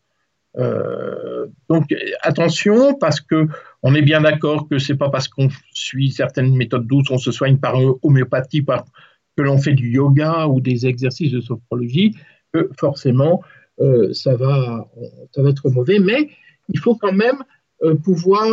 [0.58, 3.48] Euh, donc attention parce que
[3.84, 7.32] on est bien d'accord que c'est pas parce qu'on suit certaines méthodes douces, on se
[7.32, 12.16] soigne par homéopathie, que l'on fait du yoga ou des exercices de sophrologie,
[12.54, 13.44] que forcément
[13.82, 14.90] euh, ça, va,
[15.36, 16.00] ça va être mauvais.
[16.00, 16.30] Mais
[16.70, 17.44] il faut quand même
[17.84, 18.48] euh, pouvoir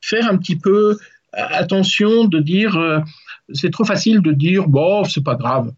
[0.00, 0.96] faire un petit peu
[1.32, 3.02] attention de dire,
[3.52, 5.72] c'est trop facile de dire, bon, c'est pas grave.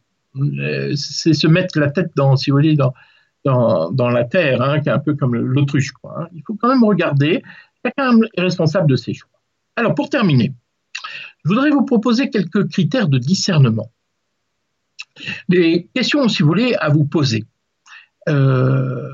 [0.95, 2.95] C'est se mettre la tête dans, si vous voulez, dans,
[3.45, 5.93] dans, la terre, hein, qui est un peu comme l'autruche.
[6.05, 6.29] Hein.
[6.35, 7.43] Il faut quand même regarder,
[7.85, 9.31] chacun est responsable de ses choix.
[9.77, 10.53] Alors, pour terminer,
[11.45, 13.91] je voudrais vous proposer quelques critères de discernement.
[15.49, 17.45] Des questions, si vous voulez, à vous poser.
[18.29, 19.11] Euh,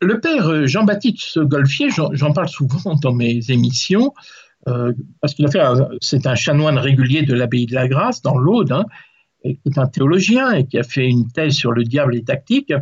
[0.00, 5.62] le père Jean-Baptiste Golfier, j'en parle souvent dans mes émissions, euh, parce qu'il a fait,
[6.00, 8.84] c'est un chanoine régulier de l'abbaye de la Grâce dans l'Aude, hein,
[9.42, 12.72] qui est un théologien et qui a fait une thèse sur le diable et tactique,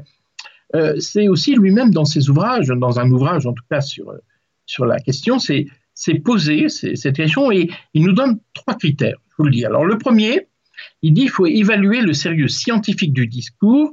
[0.75, 4.13] euh, c'est aussi lui-même dans ses ouvrages, dans un ouvrage en tout cas sur,
[4.65, 5.67] sur la question, c'est
[6.25, 9.65] posé cette question et il nous donne trois critères, je vous le dis.
[9.65, 10.49] Alors le premier,
[11.03, 13.93] il dit qu'il faut évaluer le sérieux scientifique du discours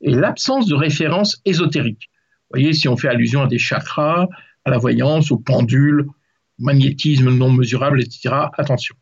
[0.00, 2.10] et l'absence de références ésotériques.
[2.50, 4.28] Vous voyez, si on fait allusion à des chakras,
[4.64, 6.12] à la voyance, au pendule, au
[6.58, 8.94] magnétisme non mesurable, etc., attention.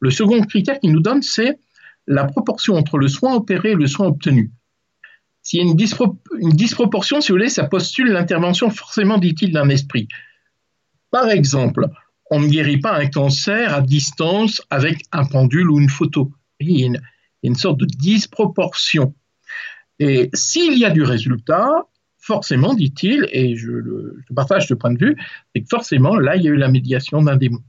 [0.00, 1.58] Le second critère qu'il nous donne, c'est
[2.06, 4.52] la proportion entre le soin opéré et le soin obtenu.
[5.42, 10.08] S'il y a une, disproportion, si vous voulez, ça postule l'intervention forcément, dit-il, d'un esprit.
[11.10, 11.86] Par exemple,
[12.30, 16.32] on ne guérit pas un cancer à distance avec un pendule ou une photo.
[16.58, 16.98] Il y a
[17.44, 19.14] une, sorte de disproportion.
[20.00, 21.70] Et s'il y a du résultat,
[22.26, 23.70] forcément, dit-il, et je,
[24.34, 25.16] partage ce point de vue,
[25.54, 27.60] c'est que forcément, là, il y a eu la médiation d'un démon.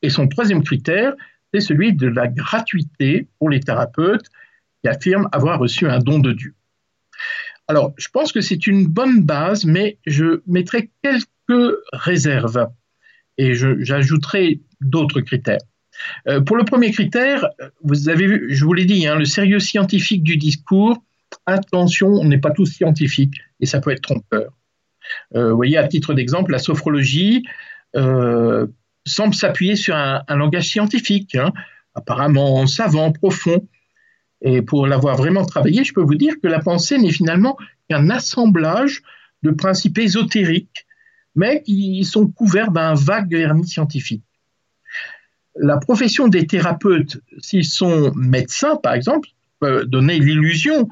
[0.00, 1.12] Et son troisième critère,
[1.52, 4.26] c'est celui de la gratuité pour les thérapeutes
[4.82, 6.54] qui affirment avoir reçu un don de Dieu.
[7.68, 12.68] Alors, je pense que c'est une bonne base, mais je mettrai quelques réserves
[13.36, 15.60] et j'ajouterai d'autres critères.
[16.26, 17.46] Euh, pour le premier critère,
[17.82, 21.02] vous avez vu, je vous l'ai dit, hein, le sérieux scientifique du discours,
[21.46, 24.52] attention, on n'est pas tous scientifiques et ça peut être trompeur.
[25.34, 27.44] Euh, vous voyez, à titre d'exemple, la sophrologie,
[27.96, 28.66] euh,
[29.04, 31.52] semble s'appuyer sur un, langage scientifique, hein,
[31.94, 33.68] apparemment savant, profond.
[34.40, 37.56] Et pour l'avoir vraiment travaillé, je peux vous dire que la pensée n'est finalement
[37.88, 39.02] qu'un assemblage
[39.42, 40.86] de principes ésotériques,
[41.34, 44.24] mais qui sont couverts d'un vague vernis scientifique.
[45.56, 49.28] La profession des thérapeutes, s'ils sont médecins, par exemple,
[49.60, 50.88] peut donner l'illusion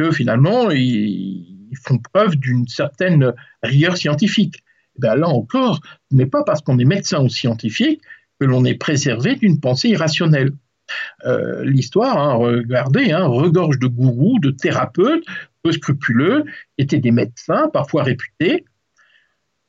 [0.00, 4.64] que finalement, ils font preuve d'une certaine rigueur scientifique.
[4.98, 8.00] Ben là encore, ce n'est pas parce qu'on est médecin ou scientifique
[8.38, 10.52] que l'on est préservé d'une pensée irrationnelle.
[11.26, 15.24] Euh, l'histoire, hein, regardez, hein, regorge de gourous, de thérapeutes,
[15.62, 16.44] peu scrupuleux,
[16.78, 18.64] étaient des médecins, parfois réputés,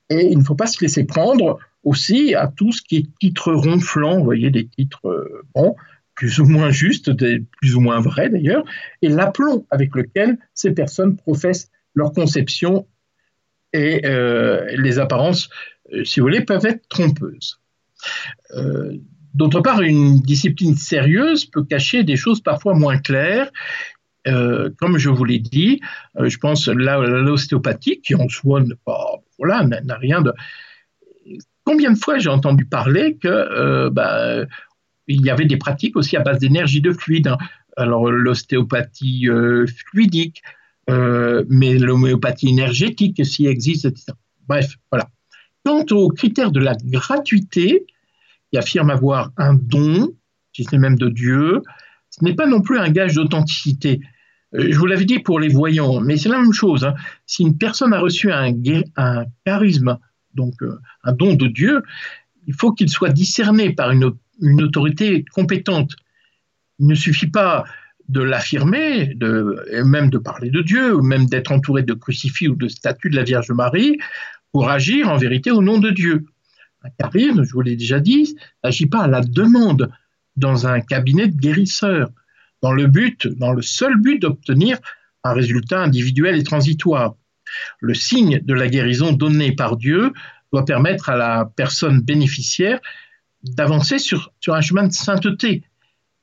[0.09, 3.51] et il ne faut pas se laisser prendre aussi à tout ce qui est titre
[3.51, 5.75] ronflant, vous voyez, des titres euh, bons,
[6.21, 7.11] plus ou moins justes,
[7.59, 8.63] plus ou moins vrais d'ailleurs,
[9.01, 12.85] et l'aplomb avec lequel ces personnes professent leur conception
[13.73, 15.49] et euh, les apparences,
[15.91, 17.59] euh, si vous voulez, peuvent être trompeuses.
[18.53, 18.97] Euh,
[19.33, 23.49] d'autre part, une discipline sérieuse peut cacher des choses parfois moins claires.
[24.23, 25.81] comme je vous l'ai dit,
[26.19, 28.61] je pense l'ostéopathie qui en soi
[29.39, 30.31] voilà, n'a rien de.
[31.63, 34.45] Combien de fois j'ai entendu parler que bah,
[35.11, 37.27] il y avait des pratiques aussi à base d'énergie de fluide.
[37.27, 37.37] Hein.
[37.77, 39.27] Alors l'ostéopathie
[39.89, 40.41] fluidique,
[40.89, 44.13] euh, mais l'homéopathie énergétique, s'il existe, etc.
[44.47, 45.07] Bref, voilà.
[45.63, 47.85] Quant aux critères de la gratuité,
[48.51, 50.13] qui affirme avoir un don,
[50.53, 51.61] si ce n'est même de Dieu,
[52.09, 54.01] ce n'est pas non plus un gage d'authenticité.
[54.55, 56.83] Euh, je vous l'avais dit pour les voyants, mais c'est la même chose.
[56.83, 56.95] Hein.
[57.25, 58.53] Si une personne a reçu un,
[59.45, 59.97] charisme,
[60.33, 61.83] donc euh, un don de Dieu,
[62.47, 64.11] il faut qu'il soit discerné par une,
[64.41, 65.95] une autorité compétente.
[66.79, 67.65] Il ne suffit pas
[68.09, 69.15] de l'affirmer,
[69.85, 73.15] même de parler de Dieu, ou même d'être entouré de crucifix ou de statues de
[73.15, 73.97] la Vierge Marie,
[74.51, 76.25] pour agir en vérité au nom de Dieu.
[76.83, 79.91] Un charisme, je vous l'ai déjà dit, n'agit pas à la demande
[80.35, 82.09] dans un cabinet de guérisseurs,
[82.61, 84.79] dans le but, dans le seul but d'obtenir
[85.23, 87.15] un résultat individuel et transitoire.
[87.79, 90.11] Le signe de la guérison donné par Dieu
[90.51, 92.79] doit permettre à la personne bénéficiaire
[93.43, 95.63] d'avancer sur, un chemin de sainteté.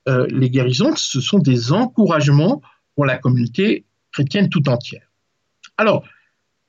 [0.09, 2.62] Euh, les guérisons, ce sont des encouragements
[2.95, 5.11] pour la communauté chrétienne tout entière.
[5.77, 6.05] Alors,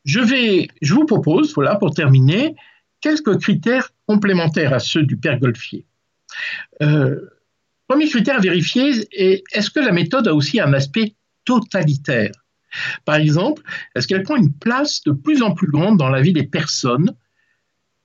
[0.06, 2.56] je vous propose, voilà, pour terminer,
[3.02, 5.86] quelques critères complémentaires à ceux du Père Golfier.
[6.82, 7.20] Euh,
[7.88, 12.32] premier critère à vérifier est est-ce que la méthode a aussi un aspect totalitaire?
[13.06, 13.64] Par exemple,
[13.95, 17.16] est-ce qu'elle prend une place de plus en plus grande dans la vie des personnes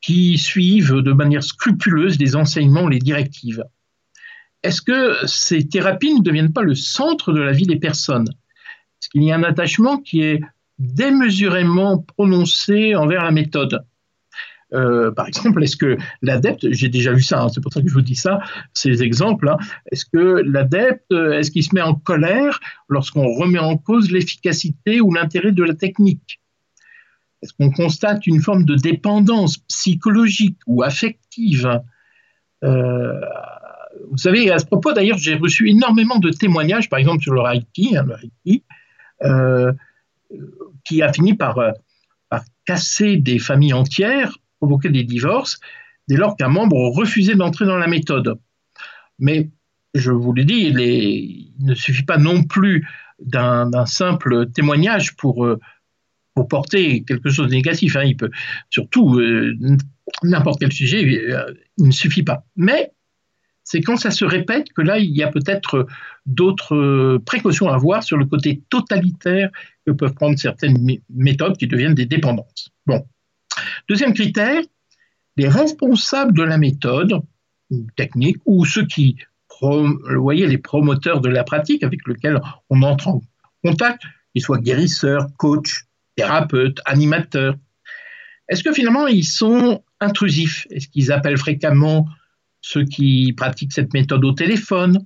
[0.05, 3.65] qui suivent de manière scrupuleuse les enseignements les directives.
[4.63, 8.29] Est-ce que ces thérapies ne deviennent pas le centre de la vie des personnes?
[8.29, 10.43] Est-ce qu'il y a un attachement qui est
[10.79, 13.87] démesurément prononcé envers la méthode?
[14.75, 17.89] Euh, par exemple, est-ce que l'adepte, j'ai déjà vu ça, hein, c'est pour ça que
[17.89, 18.41] je vous dis ça,
[18.75, 19.57] ces exemples, hein,
[19.91, 25.15] est-ce que l'adepte, est-ce qu'il se met en colère lorsqu'on remet en cause l'efficacité ou
[25.15, 26.41] l'intérêt de la technique?
[27.45, 31.83] Est-ce qu'on constate une forme de dépendance psychologique ou affective
[32.65, 33.21] euh,
[34.11, 37.43] Vous savez, à ce propos, d'ailleurs, j'ai reçu énormément de témoignages, par exemple sur le
[37.43, 38.07] Reiki, hein,
[39.25, 39.73] euh,
[40.87, 41.61] qui a fini par,
[42.31, 45.61] par casser des familles entières provoquer des divorces
[46.09, 48.39] dès lors qu'un membre refusait d'entrer dans la méthode.
[49.19, 49.51] Mais
[49.93, 52.89] je vous l'ai dit, il, ne suffit pas non plus
[53.21, 55.61] d'un simple témoignage pour, euh,
[56.35, 57.97] pour porter quelque chose de négatif.
[57.97, 58.05] Hein.
[58.05, 58.31] Il peut,
[58.71, 59.57] surtout, euh,
[60.23, 62.45] n'importe quel sujet, euh, il ne suffit pas.
[62.57, 62.93] Mais
[63.63, 65.87] c'est quand ça se répète que là, il y a peut-être
[66.27, 69.51] d'autres précautions à avoir sur le côté totalitaire
[69.87, 72.71] que peuvent prendre certaines méthodes qui deviennent des dépendances.
[72.87, 73.07] Bon.
[73.89, 74.63] Deuxième critère,
[75.37, 77.23] les responsables de la méthode
[77.97, 79.17] technique ou ceux qui,
[79.61, 83.23] voyez, les promoteurs de la pratique avec lesquels on entre en
[83.63, 85.85] contact, qu'ils soient guérisseurs, coachs,
[86.17, 87.57] thérapeutes, animateurs,
[88.49, 90.67] est-ce que finalement ils sont intrusifs?
[90.71, 92.09] Est-ce qu'ils appellent fréquemment
[92.61, 95.05] ceux qui pratiquent cette méthode au téléphone?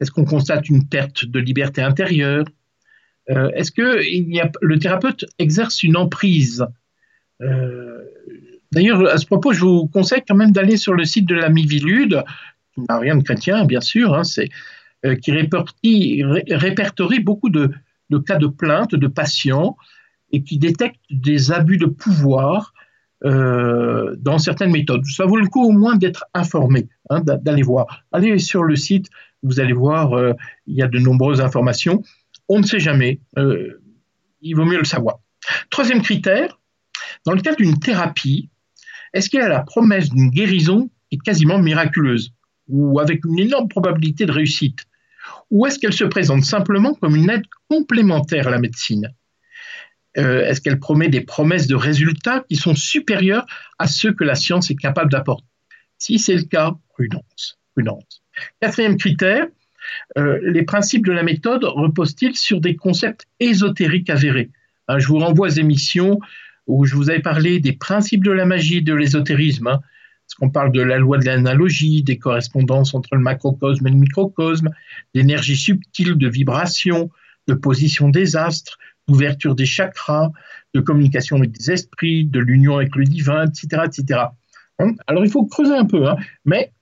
[0.00, 2.44] Est-ce qu'on constate une perte de liberté intérieure?
[3.30, 4.00] Euh, Est-ce que
[4.60, 6.64] le thérapeute exerce une emprise?
[7.42, 8.02] Euh,
[8.72, 11.48] d'ailleurs, à ce propos, je vous conseille quand même d'aller sur le site de la
[11.48, 12.22] Mivilude,
[12.74, 14.22] qui n'a rien de chrétien, bien sûr, hein,
[15.04, 15.32] euh, qui
[16.50, 17.70] répertorie beaucoup de,
[18.26, 19.76] cas de plainte de patients
[20.32, 22.72] et qui détecte des abus de pouvoir
[23.24, 25.04] euh, dans certaines méthodes.
[25.06, 28.04] Ça vaut le coup au moins d'être informé, hein, d'aller voir.
[28.12, 29.08] Allez sur le site,
[29.42, 30.34] vous allez voir,
[30.66, 32.02] il y a de nombreuses informations.
[32.48, 35.20] On ne sait jamais, il vaut mieux le savoir.
[35.70, 36.58] Troisième critère,
[37.24, 38.50] dans le cadre d'une thérapie,
[39.12, 42.32] est-ce qu'il y a la promesse d'une guérison qui est quasiment miraculeuse
[42.68, 44.80] ou avec une énorme probabilité de réussite?
[45.50, 49.12] Ou est-ce qu'elle se présente simplement comme une aide complémentaire à la médecine?
[50.18, 53.46] Euh, Est-ce qu'elle promet des promesses de résultats qui sont supérieurs
[53.78, 55.46] à ceux que la science est capable d'apporter?
[55.98, 57.58] Si c'est le cas, prudence.
[57.74, 58.22] prudence.
[58.60, 59.46] Quatrième critère,
[60.16, 64.50] euh, les principes de la méthode reposent-ils sur des concepts ésotériques avérés?
[64.88, 66.20] Hein, Je vous renvoie aux émissions
[66.66, 70.50] où je vous avais parlé des principes de la magie de l'ésotérisme, hein, parce qu'on
[70.50, 74.70] parle de la loi de l'analogie, des correspondances entre le macrocosme et le microcosme,
[75.14, 77.10] d'énergie subtile, de vibration,
[77.46, 78.78] de position des astres,
[79.08, 80.30] d'ouverture des chakras,
[80.74, 83.82] de communication avec des esprits, de l'union avec le divin, etc.
[83.86, 84.20] etc.
[85.06, 86.72] Alors il faut creuser un peu, hein, mais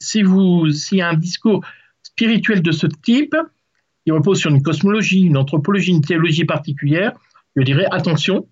[0.00, 1.64] si vous, s'il y a un discours
[2.02, 3.34] spirituel de ce type,
[4.04, 7.12] qui repose sur une cosmologie, une anthropologie, une théologie particulière,
[7.56, 8.46] je dirais attention,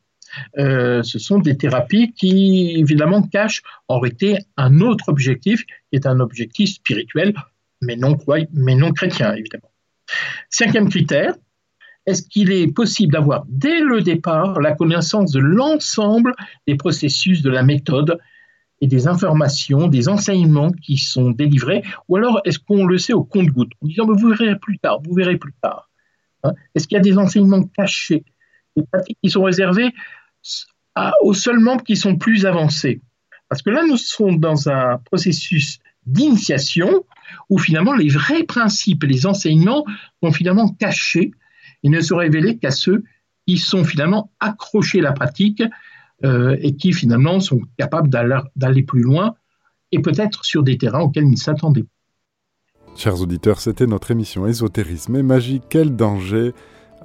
[0.58, 6.06] euh, ce sont des thérapies qui, évidemment, cachent en réalité un autre objectif, qui est
[6.06, 7.34] un objectif spirituel,
[7.82, 8.16] mais non,
[8.52, 9.70] mais non chrétien, évidemment.
[10.50, 11.34] Cinquième critère,
[12.06, 16.34] est-ce qu'il est possible d'avoir dès le départ la connaissance de l'ensemble
[16.66, 18.18] des processus de la méthode
[18.80, 23.24] et des informations, des enseignements qui sont délivrés, ou alors est-ce qu'on le sait au
[23.24, 25.90] compte-goutte, en disant vous verrez plus tard, vous verrez plus tard.
[26.42, 26.52] Hein?
[26.74, 28.24] Est-ce qu'il y a des enseignements cachés,
[28.76, 29.90] des pratiques qui sont réservées
[31.22, 33.00] aux seuls membres qui sont plus avancés?
[33.48, 37.04] Parce que là, nous sommes dans un processus d'initiation
[37.48, 39.84] où finalement les vrais principes et les enseignements
[40.22, 41.32] sont finalement cachés
[41.84, 43.04] et ne se révélent qu'à ceux
[43.46, 45.62] qui sont finalement accrochés à la pratique
[46.24, 48.08] euh, et qui finalement sont capables
[48.56, 49.34] d'aller plus loin
[49.92, 51.88] et peut-être sur des terrains auxquels ils ne s'attendaient pas.
[52.96, 56.52] Chers auditeurs, c'était notre émission Ésotérisme et magie, quel danger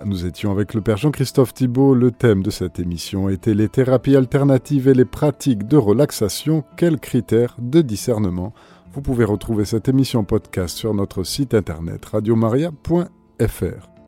[0.05, 1.93] nous étions avec le Père Jean-Christophe Thibault.
[1.93, 6.63] Le thème de cette émission était les thérapies alternatives et les pratiques de relaxation.
[6.77, 8.53] Quels critères de discernement?
[8.93, 13.98] Vous pouvez retrouver cette émission podcast sur notre site internet radiomaria.fr.